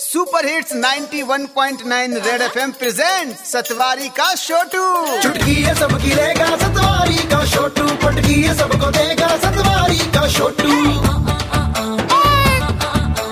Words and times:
Super 0.00 0.46
hits 0.46 0.72
91.9 0.72 2.16
red 2.26 2.42
FM 2.42 2.72
present 2.72 3.36
सतवारी 3.46 4.08
का 4.08 4.34
छोटू 4.34 4.82
चुटकी 5.22 5.54
है 5.54 5.74
सबकी 5.74 6.14
लेगा 6.14 6.46
सतवारी 6.56 7.16
का 7.32 7.44
छोटू 7.46 7.86
पटकी 8.04 8.42
है 8.42 8.54
सबको 8.58 8.90
देगा 8.90 9.28
सतवारी 9.44 9.98
का 10.14 10.28
छोटू 10.28 10.76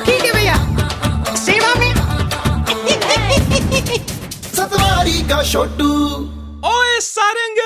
ठीक 0.05 0.25
है 0.25 0.33
भैया। 0.33 0.57
सेवा 1.37 1.75
में। 1.75 1.95
सतवारी 4.57 5.23
का 5.29 5.43
छोटू 5.53 5.93
ओए 6.73 7.01
सारंग 7.11 7.63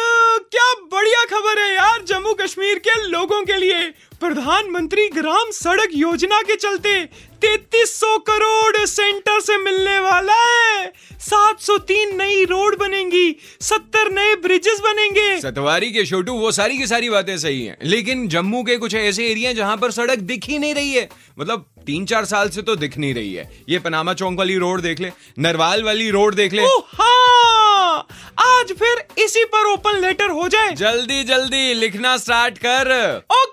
क्या 0.53 0.73
बढ़िया 0.93 1.25
खबर 1.33 1.63
है 1.63 1.75
यार 1.75 2.05
जम्मू 2.09 2.35
कश्मीर 2.35 2.79
के 2.79 3.03
लोगों 3.09 3.43
के 3.45 3.57
लिए। 3.57 3.81
प्रधानमंत्री 4.21 5.09
ग्राम 5.09 5.51
सड़क 5.51 5.89
योजना 5.95 6.41
के 6.43 6.57
चलते 6.57 7.05
3300 7.43 8.19
करोड़ 8.19 8.87
सेंटर 8.87 9.41
से 9.41 9.57
मिलने 9.59 9.99
वाला 9.99 10.35
है 10.35 10.93
703 11.21 12.13
नई 12.15 12.45
रोड 12.45 12.79
बनेंगी 12.79 13.37
70 13.61 14.11
नए 14.11 14.35
ब्रिजेस 14.35 14.81
बनेंगे। 14.81 15.41
सतवारी 15.41 15.91
के 15.93 16.05
छोटू 16.05 16.33
वो 16.33 16.53
सारी 16.53 16.79
की 16.79 16.87
सारी 16.87 17.11
बातें 17.11 17.39
सही 17.39 17.65
हैं। 17.65 17.77
लेकिन 17.85 18.29
जम्मू 18.29 18.63
के 18.63 18.77
कुछ 18.77 18.95
ऐसे 18.95 19.29
एरिया 19.29 19.53
जहाँ 19.53 19.77
पर 19.77 19.91
सड़क 19.91 20.19
दिख 20.19 20.45
ही 20.45 20.59
नहीं 20.59 20.75
रही 20.75 20.93
है। 20.93 21.09
मतलब 21.39 21.67
तीन 21.87 22.05
चार 22.07 22.25
साल 22.25 22.49
से 22.49 22.63
तो 22.63 22.77
दिख 22.77 22.99
नहीं 22.99 23.15
रही 23.15 23.35
है। 23.35 23.51
ये 23.69 23.79
पनामा 23.79 24.15
चौक 24.15 24.35
वाली 24.35 24.57
रोड 24.57 24.81
देख 24.81 25.01
ले 25.01 25.13
नरवाल 25.39 25.83
वाली 25.83 26.11
रोड 26.11 26.35
देख 26.35 26.53
ले। 26.53 26.63
ओ 26.63 26.79
हाँ 26.79 28.07
आज 28.39 28.73
फिर 28.73 29.25
इसी 29.25 29.45
पर 29.45 29.65
ओपन 29.65 30.01
लेटर 30.01 30.31
हो 30.31 30.49
जाए। 30.49 30.73
जल्दी 30.75 31.25
जल्दी 31.25 31.75
लिखना 31.75 32.17
स्टार्ट 32.17 32.59
कर। 32.59 32.91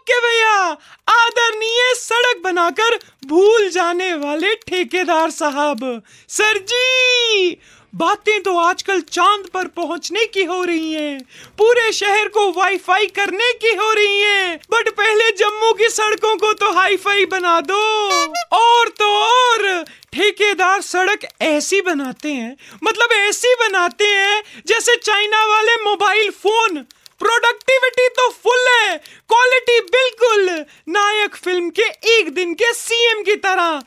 ओके 0.07 0.19
भैया, 0.21 0.59
आदरणीय 1.09 1.93
सड़क 1.95 2.41
बनाकर 2.43 2.95
भूल 3.27 3.67
जाने 3.69 4.13
वाले 4.13 4.53
ठेकेदार 4.57 5.31
साहब। 5.31 5.81
सर 6.29 6.57
जी, 6.63 7.57
बातें 7.93 8.41
तो 8.43 8.55
आजकल 8.57 9.01
चाँद 9.01 9.47
पर 9.53 9.67
पहुँचने 9.75 10.25
की 10.25 10.43
हो 10.43 10.63
रही 10.63 10.93
हैं। 10.93 11.19
पूरे 11.57 11.91
शहर 11.91 12.27
को 12.27 12.49
वाईफाई 12.51 13.07
करने 13.17 13.51
की 13.53 13.75
हो 13.75 13.91
रही 13.93 14.19
हैं। 14.21 14.57
बट 14.71 14.89
पहले 14.91 15.29
जम्मू 15.37 15.73
की 15.73 15.89
सड़कों 15.89 16.35
को 16.37 16.53
तो 16.53 16.71
हाईफाई 16.73 17.25
बना 17.25 17.59
दो। 17.61 17.83
और 18.57 18.89
तो 18.89 19.13
और, 19.17 19.83
ठेकेदार 20.13 20.81
सड़क 20.83 21.27
ऐसी 21.45 21.81
बनाते 21.81 22.31
हैं 22.31 22.55
मतलब 22.83 23.11
ऐसी 23.13 23.53
बनाते 23.59 24.07
हैं 24.07 24.43
जैसे 24.67 24.95
चाइना 24.95 25.45
वाले 25.45 25.75
मोबाइल 25.83 26.29
फ़ोन 26.43 26.85
प्रोडक्टिविटी 27.21 28.07
तो 28.07 28.27
फुल 28.43 28.67
है 28.69 28.97
क्वालिटी 29.29 29.79
बिल्कुल 29.93 30.49
नायक 30.89 31.35
फ़िल्म 31.35 31.69
के 31.69 31.76
एक 31.87 32.33
दिन 32.33 32.53
के 32.53 32.73
सीएम 32.73 33.23
की 33.23 33.35
तरह। 33.37 33.81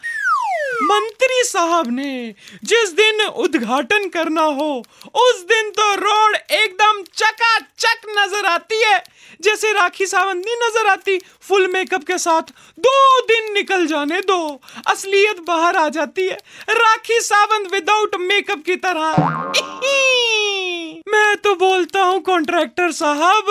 मंत्री 0.83 1.43
साहब 1.45 1.91
ने 1.91 2.35
जिस 2.65 2.93
दिन 2.93 3.21
उद्घाटन 3.21 4.09
करना 4.09 4.43
हो, 4.43 4.85
उस 5.17 5.41
दिन 5.43 5.71
तो 5.71 5.95
रोड 5.95 6.37
एकदम 6.37 7.03
चकाचक 7.15 8.07
नज़र 8.19 8.47
आती 8.47 8.83
है। 8.83 9.03
जैसे 9.41 9.73
राखी 9.73 10.07
सावंत 10.07 10.45
नहीं 10.47 10.57
नज़र 10.59 10.87
आती, 10.87 11.19
फुल 11.49 11.67
मेकअप 11.67 12.05
के 12.05 12.19
साथ 12.19 12.53
दो 12.79 13.21
दिन 13.21 13.53
निकल 13.53 13.87
जाने 13.87 14.21
दो, 14.21 14.61
असलियत 14.87 15.41
बाहर 15.41 15.77
आ 15.77 15.89
जाती 15.89 16.27
है। 16.27 16.39
राखी 16.71 17.21
सावंत 17.21 17.73
विदाउट 17.73 18.17
मेकअप 18.21 18.63
की 18.67 18.77
तरह। 18.77 19.15
तो 21.51 21.55
बोलता 21.55 22.03
हूँ 22.03 22.21
कॉन्ट्रैक्टर 22.21 22.93
साहब, 22.93 23.45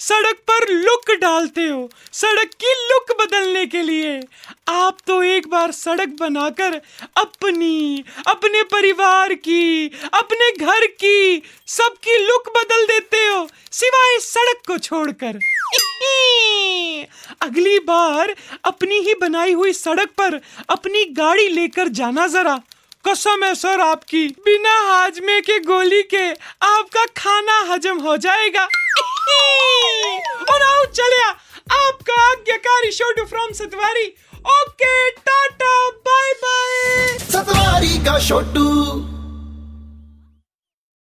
सड़क 0.00 0.36
पर 0.50 0.68
लुक 0.68 1.10
डालते 1.10 1.60
हो, 1.60 1.90
सड़क 2.12 2.50
की 2.64 2.72
लुक 2.72 3.22
बदलने 3.22 3.66
के 3.66 3.82
लिए। 3.82 4.20
आप 4.68 4.98
तो 5.06 5.22
एक 5.22 5.48
बार 5.48 5.72
सड़क 5.72 6.08
बनाकर 6.08 6.80
अपनी, 7.16 8.04
अपने 8.26 8.62
परिवार 8.62 9.34
की, 9.34 9.90
अपने 10.14 10.64
घर 10.64 10.86
की 10.86 11.42
सबकी 11.66 12.18
लुक 12.26 12.52
बदल 12.56 12.86
देते 12.86 13.26
हो, 13.26 13.48
सिवाय 13.72 14.18
सड़क 14.18 14.62
को 14.66 14.78
छोड़कर। 14.78 15.38
अगली 17.42 17.78
बार 17.78 18.36
अपनी 18.64 18.98
ही 18.98 19.14
बनाई 19.14 19.52
हुई 19.52 19.72
सड़क 19.72 20.08
पर 20.08 20.40
अपनी 20.68 21.04
गाड़ी 21.04 21.48
लेकर 21.48 21.88
जाना 21.88 22.26
जरा। 22.26 22.60
कसम 23.08 23.44
है 23.44 23.54
सर 23.54 23.80
आपकी। 23.80 24.28
बिना 24.28 24.80
हाजमे 24.80 25.40
के 25.40 25.58
गोली 25.58 26.02
के 26.02 26.30
आपका 26.62 27.06
हजम 27.72 27.98
हो 28.00 28.16
जाएगा। 28.16 28.62
और 30.52 30.62
आओ 30.62 30.84
चले 30.84 31.22
आपका 31.22 32.14
आज्ञाकारी 32.30 32.90
शोटू 32.92 33.24
from 33.24 33.52
Satwari. 33.52 34.06
Okay, 34.50 35.10
tata 35.10 35.88
bye 36.08 36.32
bye 36.44 37.18
सतवारी 37.18 37.98
का 38.04 38.18
छोटू 38.28 38.66